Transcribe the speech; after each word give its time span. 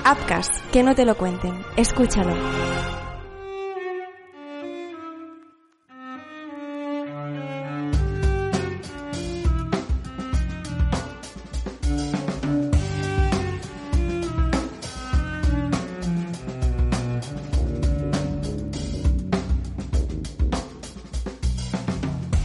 Upcast, 0.00 0.54
que 0.72 0.82
no 0.82 0.94
te 0.94 1.04
lo 1.04 1.16
cuenten. 1.16 1.54
Escúchalo. 1.76 2.34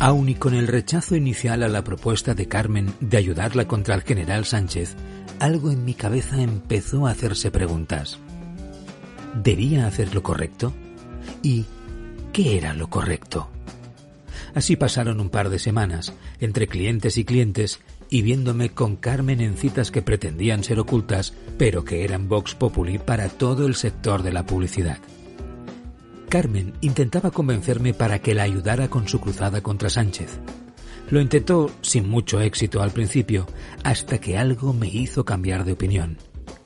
Aun 0.06 0.30
y 0.30 0.36
con 0.36 0.54
el 0.54 0.68
rechazo 0.68 1.16
inicial 1.16 1.64
a 1.64 1.68
la 1.68 1.84
propuesta 1.84 2.36
de 2.36 2.48
Carmen 2.48 2.94
de 3.00 3.18
ayudarla 3.18 3.68
contra 3.68 3.96
el 3.96 4.04
general 4.04 4.46
Sánchez, 4.46 4.96
algo 5.40 5.72
en 5.72 5.86
mi 5.86 5.94
cabeza 5.94 6.42
empezó 6.42 7.08
a 7.08 7.12
hacerse 7.12 7.52
preguntas. 7.52 8.20
¿Debía 9.44 9.88
hacer 9.88 10.14
lo 10.14 10.24
correcto? 10.24 10.74
¿Y 11.42 11.66
qué 12.32 12.58
era 12.58 12.74
lo 12.74 12.90
correcto? 12.90 13.50
Así 14.54 14.76
pasaron 14.76 15.20
un 15.20 15.30
par 15.30 15.50
de 15.50 15.60
semanas, 15.60 16.14
entre 16.40 16.68
clientes 16.68 17.18
y 17.18 17.26
clientes, 17.26 17.80
y 18.10 18.22
viéndome 18.22 18.70
con 18.70 18.96
Carmen 18.96 19.42
en 19.42 19.58
citas 19.58 19.92
que 19.92 20.02
pretendían 20.02 20.64
ser 20.64 20.80
ocultas, 20.80 21.34
pero 21.58 21.84
que 21.84 22.04
eran 22.04 22.30
Vox 22.30 22.56
Populi 22.56 22.98
para 22.98 23.28
todo 23.28 23.68
el 23.68 23.76
sector 23.76 24.24
de 24.24 24.32
la 24.32 24.46
publicidad. 24.46 25.00
Carmen 26.30 26.74
intentaba 26.82 27.32
convencerme 27.32 27.94
para 27.94 28.20
que 28.20 28.34
la 28.34 28.44
ayudara 28.44 28.90
con 28.90 29.08
su 29.08 29.20
cruzada 29.20 29.62
contra 29.62 29.90
Sánchez. 29.90 30.40
Lo 31.10 31.22
intentó 31.22 31.72
sin 31.82 32.10
mucho 32.10 32.42
éxito 32.42 32.82
al 32.82 32.92
principio, 32.92 33.46
hasta 33.84 34.18
que 34.18 34.38
algo 34.38 34.74
me 34.74 34.88
hizo 34.88 35.24
cambiar 35.24 35.64
de 35.64 35.74
opinión. 35.74 36.18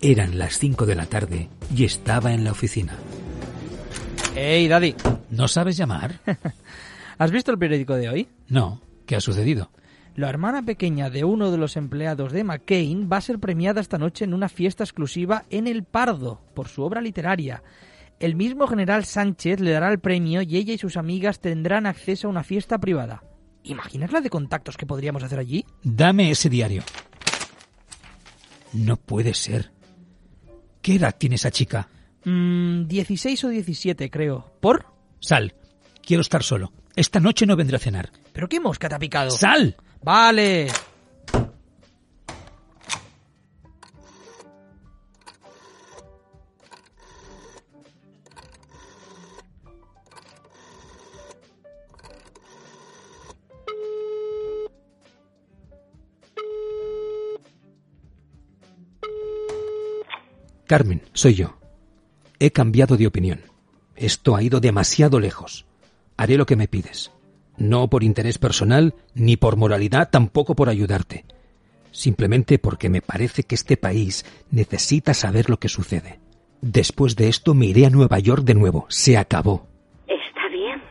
Eran 0.01 0.39
las 0.39 0.57
5 0.57 0.85
de 0.85 0.95
la 0.95 1.07
tarde 1.07 1.49
y 1.75 1.83
estaba 1.83 2.31
en 2.31 2.45
la 2.45 2.51
oficina. 2.51 2.93
Hey, 4.35 4.67
Daddy. 4.69 4.95
¿No 5.29 5.47
sabes 5.49 5.75
llamar? 5.75 6.21
¿Has 7.17 7.31
visto 7.31 7.51
el 7.51 7.57
periódico 7.57 7.95
de 7.95 8.07
hoy? 8.07 8.27
No. 8.47 8.81
¿Qué 9.05 9.17
ha 9.17 9.21
sucedido? 9.21 9.71
La 10.15 10.29
hermana 10.29 10.61
pequeña 10.61 11.09
de 11.09 11.23
uno 11.25 11.51
de 11.51 11.57
los 11.57 11.75
empleados 11.75 12.31
de 12.31 12.43
McCain 12.43 13.09
va 13.11 13.17
a 13.17 13.21
ser 13.21 13.39
premiada 13.39 13.81
esta 13.81 13.97
noche 13.97 14.23
en 14.23 14.33
una 14.33 14.47
fiesta 14.47 14.83
exclusiva 14.83 15.45
en 15.49 15.67
El 15.67 15.83
Pardo 15.83 16.41
por 16.53 16.67
su 16.67 16.83
obra 16.83 17.01
literaria. 17.01 17.61
El 18.19 18.35
mismo 18.35 18.67
general 18.67 19.05
Sánchez 19.05 19.59
le 19.59 19.71
dará 19.71 19.91
el 19.91 19.99
premio 19.99 20.41
y 20.41 20.57
ella 20.57 20.73
y 20.73 20.77
sus 20.77 20.97
amigas 20.97 21.39
tendrán 21.39 21.85
acceso 21.85 22.27
a 22.27 22.31
una 22.31 22.43
fiesta 22.43 22.77
privada. 22.77 23.23
¿Imaginas 23.63 24.11
la 24.11 24.21
de 24.21 24.29
contactos 24.29 24.77
que 24.77 24.85
podríamos 24.85 25.23
hacer 25.23 25.39
allí? 25.39 25.65
Dame 25.83 26.31
ese 26.31 26.49
diario. 26.49 26.83
No 28.73 28.97
puede 28.97 29.33
ser. 29.33 29.71
¿Qué 30.81 30.95
edad 30.95 31.15
tiene 31.17 31.35
esa 31.35 31.51
chica? 31.51 31.87
Mm, 32.25 32.87
16 32.87 33.43
o 33.43 33.49
17, 33.49 34.09
creo. 34.09 34.51
¿Por? 34.59 34.85
Sal. 35.19 35.53
Quiero 36.01 36.21
estar 36.21 36.43
solo. 36.43 36.71
Esta 36.95 37.19
noche 37.19 37.45
no 37.45 37.55
vendré 37.55 37.77
a 37.77 37.79
cenar. 37.79 38.11
¿Pero 38.33 38.47
qué 38.47 38.59
mosca 38.59 38.89
te 38.89 38.95
ha 38.95 38.99
picado? 38.99 39.31
¡Sal! 39.31 39.75
Vale. 40.01 40.67
Carmen, 60.69 61.01
soy 61.13 61.33
yo. 61.33 61.57
He 62.37 62.51
cambiado 62.51 62.95
de 62.95 63.07
opinión. 63.07 63.41
Esto 63.95 64.35
ha 64.35 64.43
ido 64.43 64.59
demasiado 64.59 65.19
lejos. 65.19 65.65
Haré 66.15 66.37
lo 66.37 66.45
que 66.45 66.55
me 66.55 66.67
pides. 66.67 67.11
No 67.57 67.89
por 67.89 68.03
interés 68.03 68.37
personal, 68.37 68.93
ni 69.15 69.35
por 69.35 69.57
moralidad, 69.57 70.11
tampoco 70.11 70.55
por 70.55 70.69
ayudarte. 70.69 71.25
Simplemente 71.89 72.59
porque 72.59 72.87
me 72.87 73.01
parece 73.01 73.41
que 73.41 73.55
este 73.55 73.77
país 73.77 74.27
necesita 74.51 75.15
saber 75.15 75.49
lo 75.49 75.57
que 75.57 75.69
sucede. 75.69 76.19
Después 76.61 77.15
de 77.15 77.29
esto 77.29 77.55
me 77.55 77.65
iré 77.65 77.87
a 77.87 77.89
Nueva 77.89 78.19
York 78.19 78.43
de 78.43 78.53
nuevo. 78.53 78.85
Se 78.89 79.17
acabó. 79.17 79.65
Está 80.05 80.47
bien. 80.51 80.83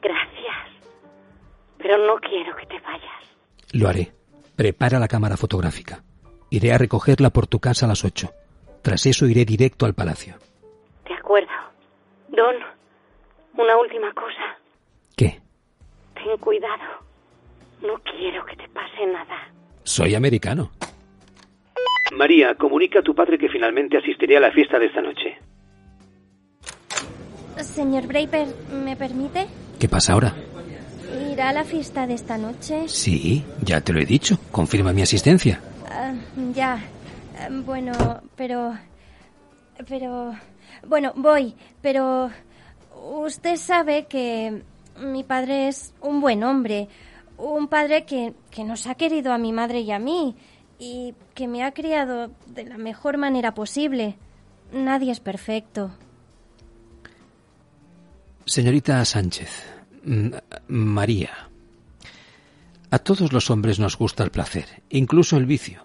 Gracias. 0.00 0.66
Pero 1.76 2.06
no 2.06 2.18
quiero 2.20 2.56
que 2.56 2.64
te 2.64 2.80
vayas. 2.80 3.22
Lo 3.72 3.86
haré. 3.86 4.14
Prepara 4.56 4.98
la 4.98 5.08
cámara 5.08 5.36
fotográfica. 5.36 6.02
Iré 6.48 6.72
a 6.72 6.78
recogerla 6.78 7.28
por 7.28 7.46
tu 7.46 7.60
casa 7.60 7.84
a 7.84 7.90
las 7.90 8.02
ocho. 8.02 8.32
Tras 8.82 9.06
eso 9.06 9.26
iré 9.26 9.44
directo 9.44 9.86
al 9.86 9.94
palacio. 9.94 10.34
De 11.06 11.14
acuerdo. 11.14 11.48
Don, 12.28 12.54
una 13.56 13.76
última 13.78 14.12
cosa. 14.12 14.58
¿Qué? 15.16 15.40
Ten 16.14 16.36
cuidado. 16.38 17.06
No 17.82 17.94
quiero 18.02 18.44
que 18.44 18.56
te 18.56 18.68
pase 18.68 19.06
nada. 19.06 19.52
Soy 19.84 20.14
americano. 20.14 20.70
María, 22.12 22.54
comunica 22.54 23.00
a 23.00 23.02
tu 23.02 23.14
padre 23.14 23.38
que 23.38 23.48
finalmente 23.48 23.98
asistiré 23.98 24.36
a 24.36 24.40
la 24.40 24.50
fiesta 24.50 24.78
de 24.78 24.86
esta 24.86 25.00
noche. 25.02 25.38
Señor 27.56 28.06
Braper, 28.06 28.48
¿me 28.84 28.96
permite? 28.96 29.46
¿Qué 29.78 29.88
pasa 29.88 30.12
ahora? 30.12 30.34
¿Ir 31.30 31.40
a 31.40 31.52
la 31.52 31.64
fiesta 31.64 32.06
de 32.06 32.14
esta 32.14 32.38
noche? 32.38 32.88
Sí, 32.88 33.44
ya 33.62 33.80
te 33.80 33.92
lo 33.92 34.00
he 34.00 34.04
dicho. 34.04 34.38
Confirma 34.50 34.92
mi 34.92 35.02
asistencia. 35.02 35.60
Ah, 35.90 36.12
ya. 36.54 36.78
Ah, 37.38 37.48
Bueno, 37.50 37.92
pero... 38.36 38.76
Pero... 39.88 40.34
Bueno, 40.86 41.12
voy, 41.16 41.54
pero... 41.80 42.30
Usted 43.00 43.56
sabe 43.56 44.06
que 44.06 44.62
mi 45.00 45.22
padre 45.22 45.68
es 45.68 45.94
un 46.00 46.20
buen 46.20 46.42
hombre. 46.42 46.88
Un 47.36 47.68
padre 47.68 48.04
que, 48.04 48.34
que 48.50 48.64
nos 48.64 48.86
ha 48.86 48.96
querido 48.96 49.32
a 49.32 49.38
mi 49.38 49.52
madre 49.52 49.80
y 49.80 49.92
a 49.92 49.98
mí. 49.98 50.34
Y 50.78 51.14
que 51.34 51.48
me 51.48 51.64
ha 51.64 51.72
criado 51.72 52.30
de 52.46 52.64
la 52.64 52.76
mejor 52.76 53.16
manera 53.16 53.54
posible. 53.54 54.16
Nadie 54.72 55.12
es 55.12 55.20
perfecto. 55.20 55.92
Señorita 58.48 59.04
Sánchez, 59.04 59.50
María, 60.68 61.50
a 62.90 62.98
todos 62.98 63.30
los 63.30 63.50
hombres 63.50 63.78
nos 63.78 63.98
gusta 63.98 64.24
el 64.24 64.30
placer, 64.30 64.82
incluso 64.88 65.36
el 65.36 65.44
vicio, 65.44 65.84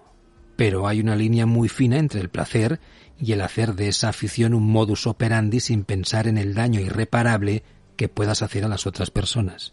pero 0.56 0.86
hay 0.86 1.00
una 1.00 1.16
línea 1.16 1.46
muy 1.46 1.68
fina 1.68 1.98
entre 1.98 2.20
el 2.20 2.28
placer 2.28 2.80
y 3.18 3.32
el 3.32 3.40
hacer 3.40 3.74
de 3.74 3.88
esa 3.88 4.08
afición 4.08 4.54
un 4.54 4.66
modus 4.66 5.06
operandi 5.06 5.60
sin 5.60 5.84
pensar 5.84 6.26
en 6.26 6.38
el 6.38 6.54
daño 6.54 6.80
irreparable 6.80 7.62
que 7.96 8.08
puedas 8.08 8.42
hacer 8.42 8.64
a 8.64 8.68
las 8.68 8.86
otras 8.86 9.10
personas. 9.10 9.72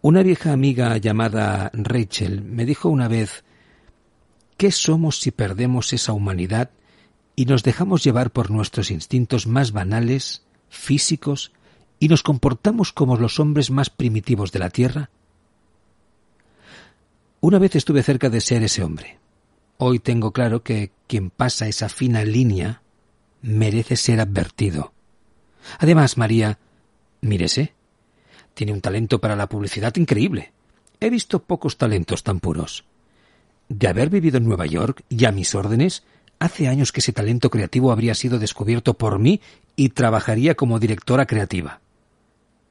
Una 0.00 0.22
vieja 0.22 0.52
amiga 0.52 0.96
llamada 0.96 1.70
Rachel 1.74 2.42
me 2.42 2.64
dijo 2.64 2.88
una 2.88 3.08
vez 3.08 3.44
¿Qué 4.56 4.72
somos 4.72 5.20
si 5.20 5.30
perdemos 5.30 5.92
esa 5.92 6.12
humanidad 6.12 6.70
y 7.36 7.44
nos 7.44 7.62
dejamos 7.62 8.02
llevar 8.02 8.32
por 8.32 8.50
nuestros 8.50 8.90
instintos 8.90 9.46
más 9.46 9.70
banales, 9.72 10.44
físicos, 10.68 11.52
y 12.00 12.08
nos 12.08 12.22
comportamos 12.22 12.92
como 12.92 13.16
los 13.16 13.38
hombres 13.38 13.70
más 13.70 13.90
primitivos 13.90 14.50
de 14.50 14.58
la 14.58 14.70
Tierra? 14.70 15.10
Una 17.40 17.60
vez 17.60 17.76
estuve 17.76 18.02
cerca 18.02 18.30
de 18.30 18.40
ser 18.40 18.64
ese 18.64 18.82
hombre. 18.82 19.18
Hoy 19.78 20.00
tengo 20.00 20.32
claro 20.32 20.64
que 20.64 20.90
quien 21.06 21.30
pasa 21.30 21.68
esa 21.68 21.88
fina 21.88 22.24
línea 22.24 22.82
merece 23.42 23.94
ser 23.94 24.20
advertido. 24.20 24.92
Además, 25.78 26.18
María, 26.18 26.58
mírese, 27.20 27.74
tiene 28.54 28.72
un 28.72 28.80
talento 28.80 29.20
para 29.20 29.36
la 29.36 29.48
publicidad 29.48 29.94
increíble. 29.94 30.52
He 30.98 31.10
visto 31.10 31.44
pocos 31.44 31.78
talentos 31.78 32.24
tan 32.24 32.40
puros. 32.40 32.86
De 33.68 33.86
haber 33.86 34.10
vivido 34.10 34.38
en 34.38 34.46
Nueva 34.46 34.66
York 34.66 35.04
y 35.08 35.24
a 35.26 35.32
mis 35.32 35.54
órdenes, 35.54 36.02
hace 36.40 36.66
años 36.66 36.90
que 36.90 36.98
ese 36.98 37.12
talento 37.12 37.48
creativo 37.48 37.92
habría 37.92 38.16
sido 38.16 38.40
descubierto 38.40 38.94
por 38.94 39.20
mí 39.20 39.40
y 39.76 39.90
trabajaría 39.90 40.56
como 40.56 40.80
directora 40.80 41.26
creativa. 41.26 41.80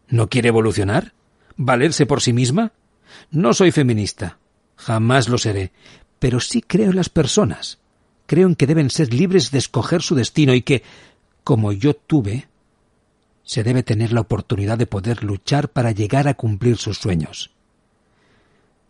¿No 0.10 0.28
quiere 0.28 0.50
evolucionar? 0.50 1.14
¿Valerse 1.56 2.06
por 2.06 2.22
sí 2.22 2.34
misma? 2.34 2.74
No 3.32 3.54
soy 3.54 3.72
feminista. 3.72 4.40
Jamás 4.76 5.30
lo 5.30 5.38
seré. 5.38 5.72
Pero 6.20 6.40
sí 6.40 6.62
creo 6.62 6.90
en 6.92 6.96
las 6.96 7.10
personas. 7.10 7.80
creo 8.26 8.48
en 8.48 8.56
que 8.56 8.68
deben 8.68 8.90
ser 8.90 9.14
libres 9.14 9.52
de 9.52 9.58
escoger 9.58 10.02
su 10.02 10.14
destino 10.14 10.54
y 10.54 10.62
que, 10.62 10.84
como 11.46 11.72
yo 11.72 11.96
tuve, 11.96 12.48
se 13.44 13.64
debe 13.64 13.82
tener 13.84 14.12
la 14.12 14.20
oportunidad 14.20 14.78
de 14.78 14.86
poder 14.86 15.24
luchar 15.24 15.70
para 15.70 15.92
llegar 15.92 16.28
a 16.28 16.34
cumplir 16.34 16.76
sus 16.76 16.98
sueños. 16.98 17.52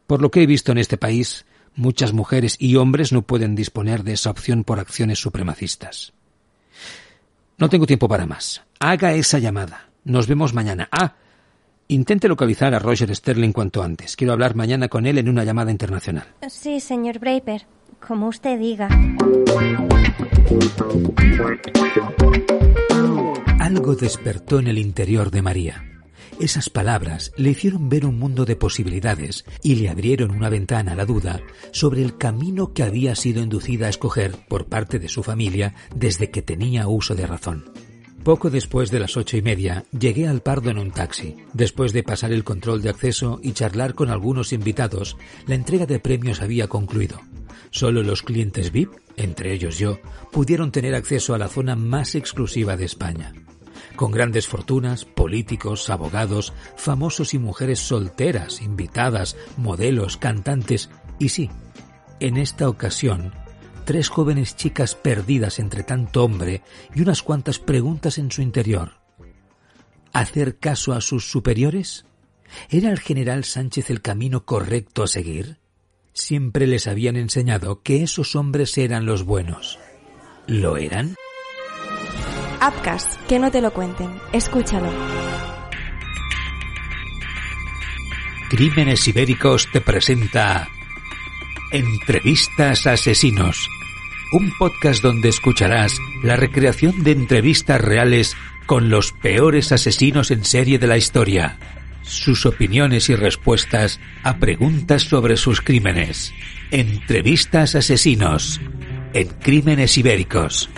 Por 0.08 0.24
lo 0.24 0.32
que 0.32 0.42
he 0.42 0.48
visto 0.48 0.72
en 0.72 0.80
este 0.80 0.98
país, 0.98 1.46
muchas 1.76 2.14
mujeres 2.14 2.56
y 2.58 2.76
hombres 2.78 3.12
no 3.12 3.22
pueden 3.22 3.54
disponer 3.54 4.04
de 4.04 4.14
esa 4.14 4.32
opción 4.32 4.64
por 4.64 4.80
acciones 4.80 5.20
supremacistas. 5.20 6.14
No 7.60 7.70
tengo 7.70 7.86
tiempo 7.86 8.08
para 8.08 8.26
más. 8.26 8.64
Haga 8.80 9.14
esa 9.14 9.38
llamada. 9.38 9.90
Nos 10.04 10.28
vemos 10.28 10.54
mañana. 10.54 10.90
Ah, 10.92 11.16
intente 11.88 12.28
localizar 12.28 12.74
a 12.74 12.80
Roger 12.80 13.16
Sterling 13.16 13.52
cuanto 13.52 13.84
antes. 13.84 14.16
Quiero 14.16 14.34
hablar 14.34 14.56
mañana 14.56 14.88
con 14.88 15.06
él 15.06 15.18
en 15.18 15.30
una 15.30 15.44
llamada 15.44 15.72
internacional. 15.72 16.26
Sí, 16.50 16.80
señor 16.80 17.20
Braper. 17.20 17.66
Como 18.06 18.28
usted 18.28 18.60
diga. 18.60 18.90
Algo 23.60 23.96
despertó 23.96 24.60
en 24.60 24.68
el 24.68 24.78
interior 24.78 25.32
de 25.32 25.42
María. 25.42 25.84
Esas 26.40 26.70
palabras 26.70 27.32
le 27.36 27.50
hicieron 27.50 27.90
ver 27.90 28.06
un 28.06 28.20
mundo 28.20 28.46
de 28.46 28.56
posibilidades 28.56 29.44
y 29.64 29.76
le 29.76 29.90
abrieron 29.90 30.32
una 30.32 30.50
ventana 30.50 30.92
a 30.92 30.96
la 30.96 31.06
duda 31.06 31.42
sobre 31.72 32.04
el 32.04 32.18
camino 32.18 32.74
que 32.74 32.84
había 32.84 33.16
sido 33.16 33.42
inducida 33.42 33.88
a 33.88 33.90
escoger 33.90 34.36
por 34.48 34.68
parte 34.68 35.00
de 35.00 35.10
su 35.10 35.24
familia 35.24 35.74
desde 35.96 36.30
que 36.30 36.44
tenía 36.44 36.88
uso 36.88 37.16
de 37.16 37.26
razón. 37.26 37.66
Poco 38.28 38.50
después 38.50 38.92
de 38.92 39.00
las 39.00 39.16
ocho 39.16 39.38
y 39.38 39.42
media 39.42 39.86
llegué 39.98 40.28
al 40.28 40.42
Pardo 40.42 40.70
en 40.70 40.80
un 40.80 40.92
taxi. 40.92 41.38
Después 41.54 41.94
de 41.94 42.04
pasar 42.04 42.34
el 42.34 42.44
control 42.44 42.82
de 42.82 42.90
acceso 42.90 43.40
y 43.42 43.54
charlar 43.54 43.94
con 43.94 44.10
algunos 44.10 44.52
invitados, 44.52 45.16
la 45.46 45.56
entrega 45.56 45.86
de 45.86 46.02
premios 46.02 46.42
había 46.42 46.68
concluido. 46.68 47.22
Solo 47.70 48.04
los 48.04 48.24
clientes 48.24 48.74
VIP, 48.74 48.92
entre 49.16 49.54
ellos 49.54 49.80
yo, 49.80 50.00
pudieron 50.30 50.74
tener 50.74 50.94
acceso 50.94 51.36
a 51.36 51.38
la 51.38 51.48
zona 51.48 51.78
más 51.78 52.16
exclusiva 52.16 52.76
de 52.76 52.84
España 52.84 53.32
con 53.96 54.12
grandes 54.12 54.46
fortunas, 54.46 55.06
políticos, 55.06 55.90
abogados, 55.90 56.52
famosos 56.76 57.34
y 57.34 57.40
mujeres 57.40 57.80
solteras, 57.80 58.62
invitadas, 58.62 59.38
modelos, 59.56 60.18
cantantes 60.18 60.90
y 61.18 61.30
sí, 61.30 61.50
en 62.20 62.36
esta 62.36 62.68
ocasión, 62.68 63.32
tres 63.88 64.10
jóvenes 64.10 64.58
chicas 64.58 64.96
perdidas 64.96 65.60
entre 65.60 65.82
tanto 65.82 66.26
hombre 66.26 66.62
y 66.94 67.02
unas 67.02 67.24
cuantas 67.24 67.58
preguntas 67.58 68.18
en 68.18 68.30
su 68.30 68.42
interior. 68.42 69.00
¿Hacer 70.12 70.58
caso 70.60 70.92
a 70.92 71.00
sus 71.00 71.32
superiores? 71.32 72.06
¿Era 72.70 72.92
el 72.92 73.00
general 73.00 73.46
Sánchez 73.46 73.90
el 73.90 74.02
camino 74.02 74.44
correcto 74.44 75.04
a 75.04 75.08
seguir? 75.08 75.60
Siempre 76.12 76.68
les 76.68 76.86
habían 76.86 77.16
enseñado 77.16 77.82
que 77.82 78.04
esos 78.04 78.36
hombres 78.36 78.78
eran 78.78 79.06
los 79.06 79.24
buenos. 79.24 79.80
¿Lo 80.48 80.76
eran? 80.76 81.16
Upcast, 82.56 83.16
que 83.28 83.40
no 83.40 83.52
te 83.52 83.62
lo 83.62 83.72
cuenten. 83.72 84.20
Escúchalo. 84.34 84.92
Crímenes 88.50 89.08
Ibéricos 89.08 89.72
te 89.72 89.80
presenta 89.80 90.68
Entrevistas 91.72 92.88
Asesinos, 92.88 93.68
un 94.32 94.54
podcast 94.58 95.04
donde 95.04 95.28
escucharás 95.28 96.00
la 96.24 96.38
recreación 96.38 97.04
de 97.04 97.12
entrevistas 97.12 97.82
reales 97.82 98.38
con 98.66 98.90
los 98.90 99.12
peores 99.12 99.74
asesinos 99.74 100.32
en 100.32 100.46
serie 100.46 100.80
de 100.80 100.88
la 100.88 100.96
historia, 100.96 101.58
sus 102.04 102.46
opiniones 102.46 103.10
y 103.10 103.16
respuestas 103.16 104.00
a 104.24 104.38
preguntas 104.38 105.04
sobre 105.04 105.36
sus 105.36 105.60
crímenes. 105.60 106.34
Entrevistas 106.72 107.76
Asesinos 107.76 108.62
en 109.14 109.28
Crímenes 109.28 109.98
Ibéricos 109.98 110.70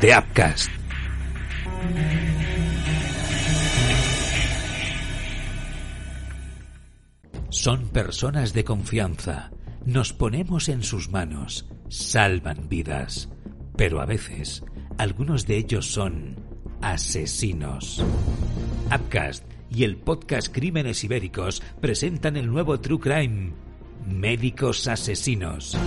de 0.00 0.16
Upcast. 0.16 0.70
Son 7.50 7.88
personas 7.88 8.52
de 8.52 8.62
confianza. 8.62 9.50
Nos 9.86 10.12
ponemos 10.12 10.68
en 10.68 10.82
sus 10.82 11.10
manos. 11.10 11.64
Salvan 11.88 12.68
vidas. 12.68 13.28
Pero 13.76 14.00
a 14.00 14.04
veces, 14.04 14.64
algunos 14.98 15.46
de 15.46 15.58
ellos 15.58 15.86
son 15.86 16.34
asesinos. 16.82 18.04
Upcast 18.86 19.44
y 19.70 19.84
el 19.84 19.96
podcast 19.96 20.52
Crímenes 20.52 21.04
Ibéricos 21.04 21.62
presentan 21.80 22.36
el 22.36 22.50
nuevo 22.50 22.80
True 22.80 22.98
Crime, 22.98 23.52
Médicos 24.08 24.88
Asesinos. 24.88 25.78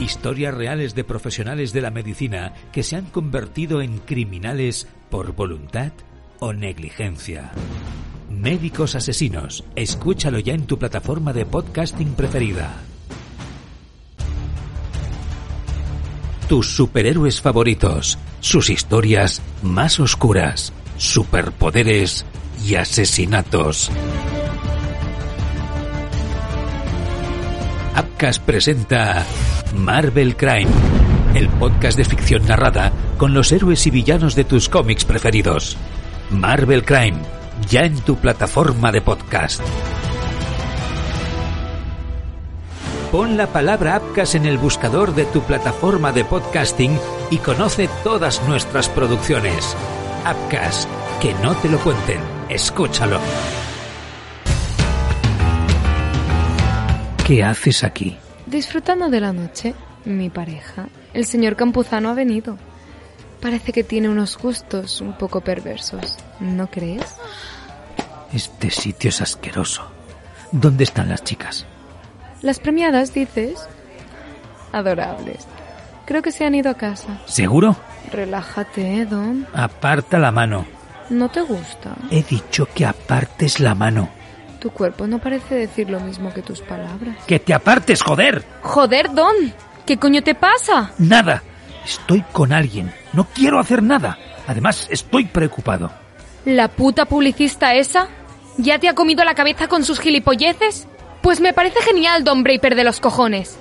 Historias 0.00 0.54
reales 0.54 0.94
de 0.94 1.04
profesionales 1.04 1.74
de 1.74 1.82
la 1.82 1.90
medicina 1.90 2.54
que 2.72 2.82
se 2.82 2.96
han 2.96 3.04
convertido 3.04 3.82
en 3.82 3.98
criminales 3.98 4.88
por 5.10 5.34
voluntad 5.34 5.92
o 6.40 6.54
negligencia. 6.54 7.52
Médicos 8.44 8.94
Asesinos, 8.94 9.64
escúchalo 9.74 10.38
ya 10.38 10.52
en 10.52 10.66
tu 10.66 10.78
plataforma 10.78 11.32
de 11.32 11.46
podcasting 11.46 12.12
preferida. 12.12 12.76
Tus 16.46 16.76
superhéroes 16.76 17.40
favoritos, 17.40 18.18
sus 18.40 18.68
historias 18.68 19.40
más 19.62 19.98
oscuras, 19.98 20.74
superpoderes 20.98 22.26
y 22.62 22.74
asesinatos. 22.74 23.90
Upcast 27.98 28.42
presenta 28.42 29.24
Marvel 29.74 30.36
Crime, 30.36 30.70
el 31.34 31.48
podcast 31.48 31.96
de 31.96 32.04
ficción 32.04 32.46
narrada 32.46 32.92
con 33.16 33.32
los 33.32 33.52
héroes 33.52 33.86
y 33.86 33.90
villanos 33.90 34.34
de 34.34 34.44
tus 34.44 34.68
cómics 34.68 35.06
preferidos. 35.06 35.78
Marvel 36.30 36.84
Crime, 36.84 37.16
ya 37.68 37.84
en 37.84 38.00
tu 38.00 38.16
plataforma 38.16 38.92
de 38.92 39.00
podcast. 39.00 39.62
Pon 43.10 43.36
la 43.36 43.46
palabra 43.46 44.02
Upcast 44.02 44.34
en 44.34 44.46
el 44.46 44.58
buscador 44.58 45.14
de 45.14 45.24
tu 45.24 45.42
plataforma 45.42 46.10
de 46.10 46.24
podcasting 46.24 46.98
y 47.30 47.38
conoce 47.38 47.88
todas 48.02 48.42
nuestras 48.48 48.88
producciones. 48.88 49.76
Upcast, 50.28 50.88
que 51.22 51.32
no 51.34 51.54
te 51.54 51.68
lo 51.68 51.78
cuenten, 51.78 52.18
escúchalo. 52.48 53.20
¿Qué 57.24 57.44
haces 57.44 57.84
aquí? 57.84 58.16
Disfrutando 58.46 59.08
de 59.08 59.20
la 59.20 59.32
noche, 59.32 59.74
mi 60.04 60.28
pareja, 60.28 60.88
el 61.14 61.24
señor 61.24 61.56
Campuzano, 61.56 62.10
ha 62.10 62.14
venido. 62.14 62.58
Parece 63.40 63.72
que 63.72 63.84
tiene 63.84 64.08
unos 64.08 64.36
gustos 64.36 65.00
un 65.00 65.16
poco 65.16 65.40
perversos, 65.40 66.16
¿no 66.44 66.68
crees? 66.68 67.16
Este 68.32 68.70
sitio 68.70 69.08
es 69.08 69.20
asqueroso. 69.20 69.82
¿Dónde 70.52 70.84
están 70.84 71.08
las 71.08 71.24
chicas? 71.24 71.66
Las 72.42 72.58
premiadas, 72.58 73.14
dices. 73.14 73.66
Adorables. 74.72 75.46
Creo 76.04 76.20
que 76.22 76.32
se 76.32 76.44
han 76.44 76.54
ido 76.54 76.70
a 76.70 76.74
casa. 76.74 77.20
¿Seguro? 77.26 77.76
Relájate, 78.12 79.06
Don. 79.06 79.46
Aparta 79.54 80.18
la 80.18 80.30
mano. 80.30 80.66
¿No 81.10 81.30
te 81.30 81.40
gusta? 81.42 81.94
He 82.10 82.22
dicho 82.22 82.66
que 82.74 82.84
apartes 82.84 83.60
la 83.60 83.74
mano. 83.74 84.08
Tu 84.58 84.70
cuerpo 84.70 85.06
no 85.06 85.18
parece 85.18 85.54
decir 85.54 85.90
lo 85.90 86.00
mismo 86.00 86.32
que 86.32 86.42
tus 86.42 86.60
palabras. 86.60 87.16
¡Que 87.26 87.38
te 87.38 87.54
apartes, 87.54 88.02
joder! 88.02 88.44
Joder, 88.62 89.12
Don. 89.12 89.34
¿Qué 89.86 89.98
coño 89.98 90.22
te 90.22 90.34
pasa? 90.34 90.92
Nada. 90.98 91.42
Estoy 91.84 92.22
con 92.32 92.52
alguien. 92.52 92.92
No 93.12 93.24
quiero 93.24 93.58
hacer 93.58 93.82
nada. 93.82 94.18
Además, 94.46 94.88
estoy 94.90 95.26
preocupado. 95.26 95.92
¿La 96.44 96.68
puta 96.68 97.06
publicista 97.06 97.74
esa? 97.74 98.08
¿Ya 98.58 98.78
te 98.78 98.88
ha 98.88 98.94
comido 98.94 99.24
la 99.24 99.34
cabeza 99.34 99.66
con 99.66 99.84
sus 99.84 99.98
gilipolleces? 99.98 100.86
Pues 101.22 101.40
me 101.40 101.54
parece 101.54 101.80
genial, 101.80 102.22
Don 102.22 102.42
Braper 102.42 102.74
de 102.74 102.84
los 102.84 103.00
cojones. 103.00 103.56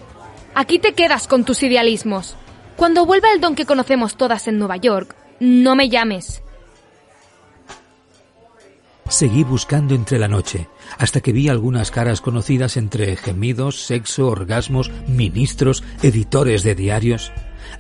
Aquí 0.54 0.80
te 0.80 0.94
quedas 0.94 1.28
con 1.28 1.46
tus 1.46 1.64
idealismos. 1.64 2.36
Cuando 2.76 3.06
vuelva 3.06 3.32
el 3.32 3.40
don 3.40 3.56
que 3.56 3.66
conocemos 3.66 4.18
todas 4.18 4.48
en 4.48 4.60
Nueva 4.60 4.78
York, 4.78 5.16
no 5.40 5.76
me 5.76 5.90
llames. 5.90 6.44
Seguí 9.08 9.44
buscando 9.44 9.96
entre 9.96 10.20
la 10.20 10.28
noche, 10.28 10.68
hasta 10.98 11.22
que 11.22 11.32
vi 11.32 11.48
algunas 11.48 11.92
caras 11.92 12.20
conocidas 12.20 12.78
entre 12.78 13.16
gemidos, 13.16 13.86
sexo, 13.86 14.28
orgasmos, 14.28 14.92
ministros, 15.08 15.84
editores 16.02 16.64
de 16.64 16.76
diarios. 16.76 17.32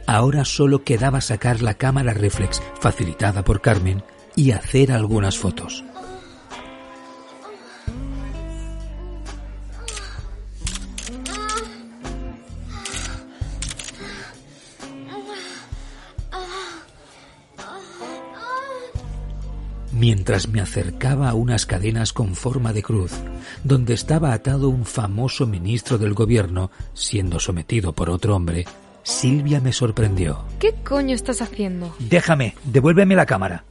Ahora 0.05 0.45
solo 0.45 0.83
quedaba 0.83 1.22
sacar 1.22 1.62
la 1.62 1.74
cámara 1.74 2.13
reflex, 2.13 2.62
facilitada 2.79 3.43
por 3.43 3.62
Carmen, 3.62 4.03
y 4.35 4.51
hacer 4.51 4.91
algunas 4.91 5.37
fotos. 5.37 5.83
mientras 20.03 20.49
me 20.49 20.59
acercaba 20.59 21.29
a 21.29 21.33
unas 21.33 21.65
cadenas 21.65 22.11
con 22.11 22.35
forma 22.35 22.73
de 22.73 22.83
cruz, 22.83 23.13
donde 23.63 23.93
estaba 23.93 24.33
atado 24.33 24.67
un 24.67 24.83
famoso 24.83 25.47
ministro 25.47 25.97
del 25.97 26.13
gobierno, 26.13 26.71
siendo 26.93 27.39
sometido 27.39 27.93
por 27.93 28.09
otro 28.09 28.35
hombre, 28.35 28.65
Silvia 29.03 29.61
me 29.61 29.71
sorprendió. 29.71 30.43
¿Qué 30.59 30.73
coño 30.83 31.15
estás 31.15 31.41
haciendo? 31.41 31.95
Déjame, 31.99 32.55
devuélveme 32.65 33.15
la 33.15 33.25
cámara. 33.25 33.63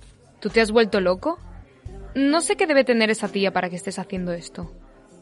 ¿Tú 0.43 0.51
te 0.51 0.61
has 0.61 0.73
vuelto 0.73 1.01
loco? 1.01 1.39
No 2.17 2.41
sé 2.41 2.57
qué 2.57 2.67
debe 2.67 2.83
tener 2.83 3.11
esa 3.11 3.29
tía 3.29 3.53
para 3.53 3.71
que 3.71 3.77
estés 3.77 4.01
haciendo 4.01 4.33
esto. 4.33 4.73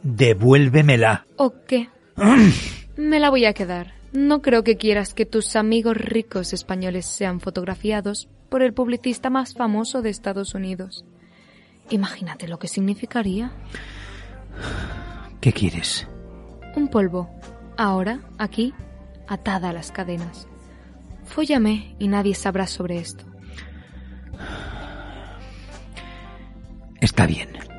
Devuélvemela. 0.02 1.26
¿O 1.36 1.52
qué? 1.66 1.90
Me 2.96 3.20
la 3.20 3.28
voy 3.28 3.44
a 3.44 3.52
quedar. 3.52 3.92
No 4.12 4.40
creo 4.40 4.64
que 4.64 4.78
quieras 4.78 5.12
que 5.12 5.26
tus 5.26 5.56
amigos 5.56 5.98
ricos 5.98 6.54
españoles 6.54 7.04
sean 7.04 7.38
fotografiados 7.38 8.30
por 8.48 8.62
el 8.62 8.72
publicista 8.72 9.28
más 9.28 9.52
famoso 9.52 10.00
de 10.00 10.08
Estados 10.08 10.54
Unidos. 10.54 11.04
Imagínate 11.90 12.48
lo 12.48 12.58
que 12.58 12.68
significaría. 12.68 13.52
¿Qué 15.42 15.52
quieres? 15.52 16.08
Un 16.74 16.88
polvo. 16.88 17.28
Ahora, 17.76 18.20
aquí, 18.38 18.72
atada 19.28 19.68
a 19.68 19.74
las 19.74 19.92
cadenas. 19.92 20.48
Fóllame 21.24 21.94
y 21.98 22.08
nadie 22.08 22.34
sabrá 22.34 22.66
sobre 22.66 22.98
esto. 22.98 23.26
Está 27.00 27.26
bien. 27.26 27.69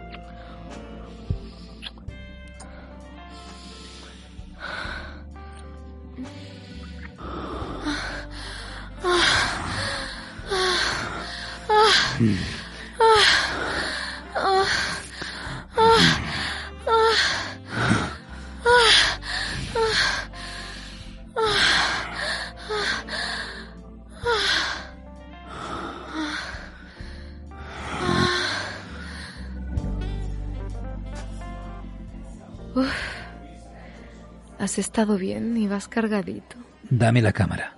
Has 34.59 34.77
estado 34.77 35.17
bien 35.17 35.57
y 35.57 35.67
vas 35.67 35.87
cargadito. 35.87 36.55
Dame 36.89 37.21
la 37.21 37.33
cámara. 37.33 37.75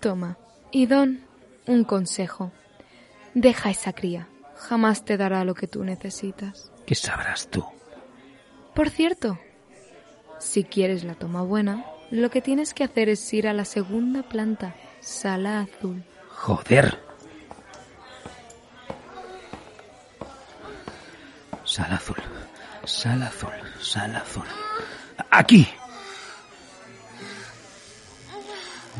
Toma. 0.00 0.36
Y 0.70 0.86
Don, 0.86 1.20
un 1.66 1.84
consejo. 1.84 2.52
Deja 3.34 3.70
esa 3.70 3.92
cría. 3.92 4.28
Jamás 4.56 5.04
te 5.04 5.16
dará 5.16 5.44
lo 5.44 5.54
que 5.54 5.66
tú 5.66 5.84
necesitas. 5.84 6.72
¿Qué 6.86 6.94
sabrás 6.94 7.48
tú? 7.48 7.64
Por 8.74 8.90
cierto, 8.90 9.38
si 10.38 10.64
quieres 10.64 11.04
la 11.04 11.14
toma 11.14 11.42
buena, 11.42 11.84
lo 12.10 12.30
que 12.30 12.40
tienes 12.40 12.74
que 12.74 12.84
hacer 12.84 13.08
es 13.08 13.32
ir 13.32 13.48
a 13.48 13.52
la 13.52 13.64
segunda 13.64 14.22
planta, 14.22 14.74
sala 15.00 15.60
azul. 15.60 16.04
Joder. 16.28 16.98
Sala 21.64 21.96
azul, 21.96 22.16
sala 22.86 23.26
azul, 23.26 23.50
sala 23.80 24.18
azul. 24.18 24.44
Aquí. 25.30 25.66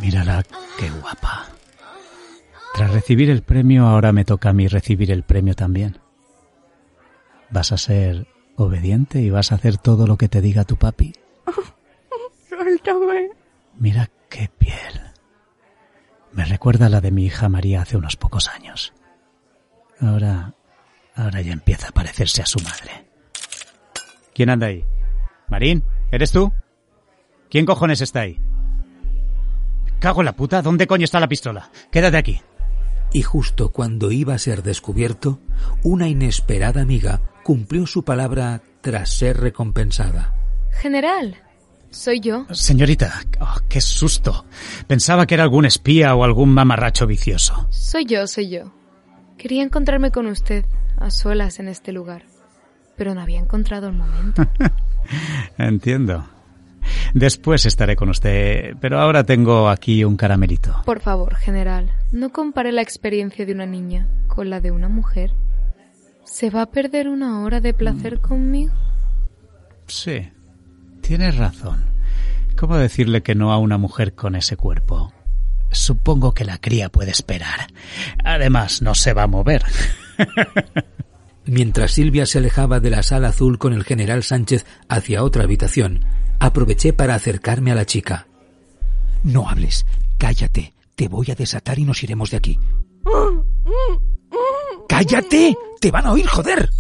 Mírala, 0.01 0.43
qué 0.79 0.91
guapa. 0.91 1.47
Tras 2.75 2.91
recibir 2.93 3.31
el 3.31 3.43
premio, 3.43 3.87
ahora 3.87 4.13
me 4.13 4.25
toca 4.25 4.51
a 4.51 4.53
mí 4.53 4.67
recibir 4.67 5.11
el 5.13 5.23
premio 5.23 5.55
también. 5.55 5.99
Vas 7.51 7.71
a 7.71 7.79
ser 7.79 8.27
obediente 8.57 9.21
y 9.21 9.31
vas 9.31 9.53
a 9.53 9.57
hacer 9.57 9.79
todo 9.79 10.07
lo 10.07 10.17
que 10.17 10.29
te 10.29 10.41
diga 10.41 10.65
tu 10.65 10.77
papi. 10.77 11.13
Suéltame. 12.49 13.31
Mira 13.79 14.11
qué 14.29 14.51
piel. 14.59 15.01
Me 16.33 16.45
recuerda 16.45 16.87
a 16.87 16.89
la 16.89 17.01
de 17.01 17.13
mi 17.13 17.27
hija 17.27 17.49
María 17.49 17.83
hace 17.83 17.97
unos 17.97 18.17
pocos 18.17 18.49
años. 18.49 18.93
Ahora, 20.01 20.55
ahora 21.15 21.41
ya 21.41 21.53
empieza 21.53 21.89
a 21.89 21.93
parecerse 21.93 22.43
a 22.43 22.47
su 22.47 22.59
madre. 22.61 23.14
¿Quién 24.35 24.51
anda 24.51 24.67
ahí? 24.67 24.85
Marín, 25.49 25.85
¿eres 26.11 26.33
tú? 26.33 26.53
¿Quién 27.51 27.67
cojones 27.67 28.01
está 28.01 28.21
ahí? 28.21 28.39
Cago 30.01 30.21
en 30.21 30.27
la 30.27 30.37
puta, 30.37 30.61
¿dónde 30.61 30.87
coño 30.87 31.05
está 31.05 31.21
la 31.21 31.29
pistola? 31.29 31.71
Quédate 31.91 32.17
aquí. 32.17 32.41
Y 33.13 33.23
justo 33.23 33.71
cuando 33.71 34.11
iba 34.11 34.35
a 34.35 34.39
ser 34.39 34.63
descubierto, 34.63 35.39
una 35.83 36.09
inesperada 36.09 36.83
amiga 36.83 37.21
cumplió 37.45 37.87
su 37.87 38.05
palabra 38.05 38.61
tras 38.81 39.11
ser 39.11 39.39
recompensada. 39.39 40.35
General, 40.73 41.37
soy 41.91 42.19
yo. 42.19 42.45
Señorita, 42.51 43.23
oh, 43.41 43.59
qué 43.69 43.81
susto. 43.81 44.47
Pensaba 44.89 45.27
que 45.27 45.35
era 45.35 45.45
algún 45.45 45.65
espía 45.65 46.15
o 46.17 46.25
algún 46.25 46.53
mamarracho 46.53 47.07
vicioso. 47.07 47.69
Soy 47.71 48.05
yo, 48.05 48.27
soy 48.27 48.51
yo. 48.51 48.73
Quería 49.39 49.63
encontrarme 49.63 50.11
con 50.11 50.27
usted, 50.27 50.65
a 50.99 51.11
solas 51.11 51.61
en 51.61 51.69
este 51.69 51.93
lugar, 51.93 52.25
pero 52.97 53.15
no 53.15 53.21
había 53.21 53.41
encontrado 53.41 53.89
el 53.89 53.95
momento. 53.95 54.47
Entiendo. 55.59 56.27
Después 57.15 57.65
estaré 57.67 57.97
con 57.97 58.09
usted, 58.09 58.77
pero 58.81 59.01
ahora 59.01 59.25
tengo 59.25 59.69
aquí 59.69 60.05
un 60.05 60.17
caramelito. 60.17 60.83
Por 60.85 61.01
favor, 61.01 61.37
general, 61.37 61.91
no 62.13 62.31
compare 62.31 62.73
la 62.73 62.83
experiencia 62.83 63.47
de 63.47 63.53
una 63.53 63.67
niña 63.67 64.09
con 64.27 64.51
la 64.51 64.61
de 64.61 64.71
una 64.71 64.89
mujer. 64.89 65.33
¿Se 66.25 66.51
va 66.51 66.63
a 66.63 66.67
perder 66.67 67.09
una 67.09 67.43
hora 67.43 67.61
de 67.61 67.75
placer 67.75 68.21
conmigo? 68.21 68.75
Sí, 69.87 70.29
tienes 71.01 71.37
razón. 71.37 71.85
¿Cómo 72.57 72.77
decirle 72.77 73.23
que 73.23 73.35
no 73.35 73.53
a 73.53 73.59
una 73.59 73.79
mujer 73.79 74.15
con 74.15 74.35
ese 74.35 74.57
cuerpo? 74.57 75.13
Supongo 75.71 76.33
que 76.33 76.45
la 76.45 76.59
cría 76.59 76.89
puede 76.89 77.11
esperar. 77.11 77.67
Además, 78.25 78.81
no 78.81 78.95
se 78.95 79.13
va 79.13 79.25
a 79.25 79.29
mover. 79.29 79.65
Mientras 81.47 81.93
Silvia 81.93 82.27
se 82.27 82.39
alejaba 82.39 82.81
de 82.81 82.91
la 82.91 83.03
sala 83.03 83.29
azul 83.29 83.59
con 83.59 83.75
el 83.75 83.85
general 83.85 84.23
Sánchez 84.23 84.65
hacia 84.89 85.23
otra 85.23 85.45
habitación, 85.45 86.01
aproveché 86.41 86.93
para 86.93 87.15
acercarme 87.15 87.71
a 87.71 87.75
la 87.75 87.85
chica. 87.85 88.27
No 89.23 89.49
hables, 89.49 89.85
cállate, 90.19 90.75
te 90.95 91.09
voy 91.09 91.31
a 91.31 91.35
desatar 91.35 91.79
y 91.79 91.85
nos 91.85 92.03
iremos 92.03 92.31
de 92.31 92.37
aquí. 92.39 92.59
¡Cállate! 94.89 95.57
¡Te 95.81 95.91
van 95.91 96.07
a 96.07 96.13
oír, 96.13 96.27
joder! 96.27 96.71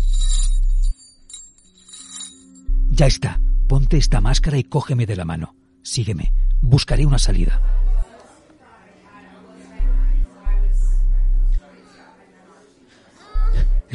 Ya 2.90 3.06
está, 3.06 3.40
ponte 3.66 3.96
esta 3.96 4.20
máscara 4.20 4.56
y 4.56 4.64
cógeme 4.64 5.04
de 5.04 5.16
la 5.16 5.24
mano. 5.24 5.56
Sígueme, 5.82 6.32
buscaré 6.60 7.04
una 7.04 7.18
salida. 7.18 7.60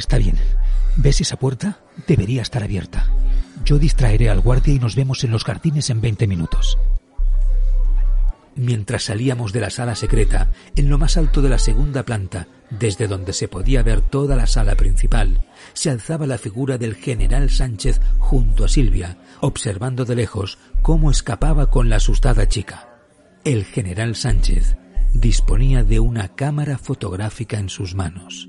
Está 0.00 0.16
bien. 0.16 0.36
¿Ves 0.96 1.20
esa 1.20 1.36
puerta? 1.36 1.80
Debería 2.06 2.40
estar 2.40 2.62
abierta. 2.62 3.12
Yo 3.66 3.78
distraeré 3.78 4.30
al 4.30 4.40
guardia 4.40 4.72
y 4.72 4.78
nos 4.78 4.96
vemos 4.96 5.24
en 5.24 5.30
los 5.30 5.44
jardines 5.44 5.90
en 5.90 6.00
20 6.00 6.26
minutos. 6.26 6.78
Mientras 8.56 9.04
salíamos 9.04 9.52
de 9.52 9.60
la 9.60 9.68
sala 9.68 9.94
secreta, 9.94 10.52
en 10.74 10.88
lo 10.88 10.96
más 10.96 11.18
alto 11.18 11.42
de 11.42 11.50
la 11.50 11.58
segunda 11.58 12.02
planta, 12.06 12.48
desde 12.70 13.08
donde 13.08 13.34
se 13.34 13.46
podía 13.46 13.82
ver 13.82 14.00
toda 14.00 14.36
la 14.36 14.46
sala 14.46 14.74
principal, 14.74 15.44
se 15.74 15.90
alzaba 15.90 16.26
la 16.26 16.38
figura 16.38 16.78
del 16.78 16.94
general 16.94 17.50
Sánchez 17.50 18.00
junto 18.18 18.64
a 18.64 18.68
Silvia, 18.68 19.18
observando 19.40 20.06
de 20.06 20.16
lejos 20.16 20.56
cómo 20.80 21.10
escapaba 21.10 21.68
con 21.68 21.90
la 21.90 21.96
asustada 21.96 22.48
chica. 22.48 22.88
El 23.44 23.66
general 23.66 24.16
Sánchez 24.16 24.78
disponía 25.12 25.84
de 25.84 26.00
una 26.00 26.28
cámara 26.34 26.78
fotográfica 26.78 27.58
en 27.58 27.68
sus 27.68 27.94
manos. 27.94 28.48